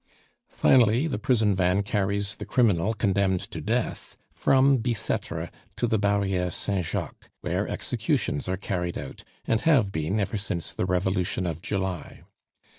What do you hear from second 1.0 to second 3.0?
the prison van carries the criminal